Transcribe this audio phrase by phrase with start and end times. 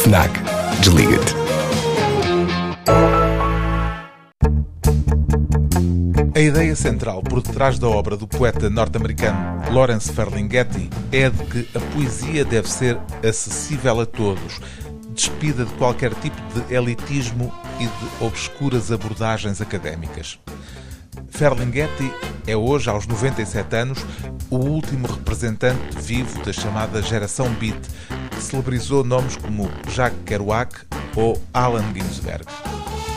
[0.00, 0.30] FNAC.
[0.80, 1.34] Desliga-te.
[6.34, 11.76] A ideia central por detrás da obra do poeta norte-americano Lawrence Ferlinghetti é de que
[11.76, 14.58] a poesia deve ser acessível a todos,
[15.14, 20.38] despida de qualquer tipo de elitismo e de obscuras abordagens académicas.
[21.28, 22.10] Ferlinghetti
[22.50, 24.04] é hoje, aos 97 anos,
[24.50, 27.80] o último representante vivo da chamada geração Beat,
[28.30, 30.74] que celebrizou nomes como Jacques Kerouac
[31.14, 32.44] ou Allen Ginsberg.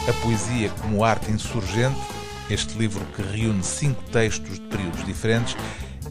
[0.07, 1.99] A poesia como arte insurgente,
[2.47, 5.57] este livro que reúne cinco textos de períodos diferentes,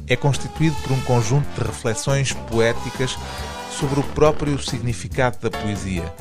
[0.09, 3.17] é constituído por um conjunto de reflexões poéticas
[3.70, 6.12] sobre o próprio significado da poesia.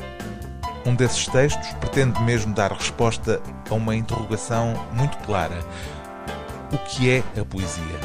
[0.86, 5.58] Um desses textos pretende mesmo dar resposta a uma interrogação muito clara:
[6.72, 8.00] o que é a poesia?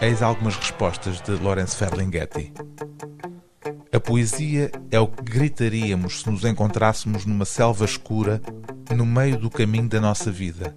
[0.00, 2.52] Eis algumas respostas de Lawrence Ferlinghetti.
[3.92, 8.40] A poesia é o que gritaríamos se nos encontrássemos numa selva escura
[8.96, 10.74] no meio do caminho da nossa vida.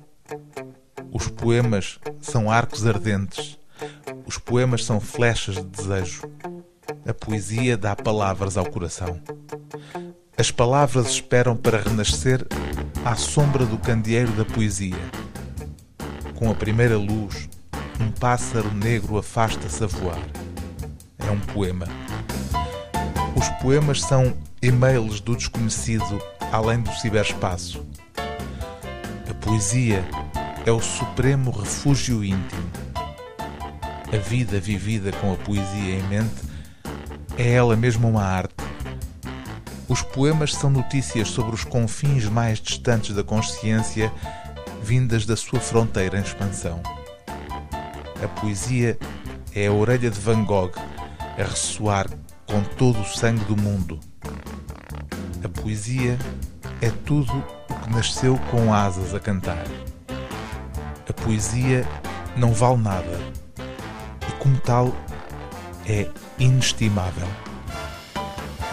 [1.11, 3.57] Os poemas são arcos ardentes.
[4.25, 6.23] Os poemas são flechas de desejo.
[7.07, 9.21] A poesia dá palavras ao coração.
[10.37, 12.45] As palavras esperam para renascer
[13.05, 14.99] à sombra do candeeiro da poesia.
[16.35, 17.47] Com a primeira luz,
[17.99, 20.19] um pássaro negro afasta-se a voar.
[21.17, 21.87] É um poema.
[23.35, 27.85] Os poemas são e-mails do desconhecido além do ciberespaço.
[28.17, 30.03] A poesia
[30.65, 32.69] é o supremo refúgio íntimo.
[34.13, 36.43] A vida vivida com a poesia em mente
[37.37, 38.55] é ela mesma uma arte.
[39.87, 44.11] Os poemas são notícias sobre os confins mais distantes da consciência,
[44.85, 46.79] vindas da sua fronteira em expansão.
[48.23, 48.99] A poesia
[49.55, 50.71] é a orelha de Van Gogh
[51.39, 52.07] a ressoar
[52.45, 53.99] com todo o sangue do mundo.
[55.43, 56.19] A poesia
[56.83, 57.33] é tudo
[57.67, 59.65] o que nasceu com asas a cantar.
[61.09, 61.83] A poesia
[62.37, 63.19] não vale nada
[64.29, 64.95] e, como tal,
[65.87, 66.07] é
[66.37, 67.27] inestimável.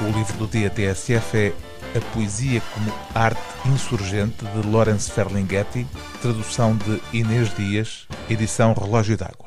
[0.00, 5.86] O livro do dia TSF é A Poesia como Arte Insurgente de Lawrence Ferlinghetti,
[6.22, 9.41] tradução de Inês Dias, edição Relógio d'Água.